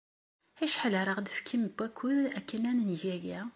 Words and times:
Acḥal 0.63 0.93
ara 1.01 1.09
aɣ-d-tefkem 1.13 1.61
n 1.67 1.73
wakud 1.77 2.19
akken 2.37 2.67
ad 2.69 2.75
neg 2.79 3.01
aya? 3.15 3.41